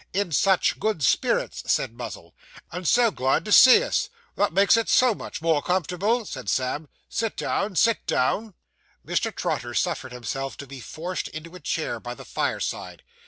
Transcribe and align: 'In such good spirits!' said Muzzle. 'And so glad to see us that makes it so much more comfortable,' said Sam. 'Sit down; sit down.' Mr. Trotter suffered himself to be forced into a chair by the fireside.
'In 0.13 0.31
such 0.31 0.79
good 0.79 1.03
spirits!' 1.03 1.61
said 1.71 1.93
Muzzle. 1.93 2.33
'And 2.71 2.87
so 2.87 3.11
glad 3.11 3.45
to 3.45 3.51
see 3.51 3.83
us 3.83 4.09
that 4.35 4.51
makes 4.51 4.75
it 4.75 4.89
so 4.89 5.13
much 5.13 5.43
more 5.43 5.61
comfortable,' 5.61 6.25
said 6.25 6.49
Sam. 6.49 6.89
'Sit 7.07 7.37
down; 7.37 7.75
sit 7.75 8.07
down.' 8.07 8.55
Mr. 9.05 9.31
Trotter 9.31 9.75
suffered 9.75 10.11
himself 10.11 10.57
to 10.57 10.65
be 10.65 10.79
forced 10.79 11.27
into 11.27 11.53
a 11.53 11.59
chair 11.59 11.99
by 11.99 12.15
the 12.15 12.25
fireside. 12.25 13.03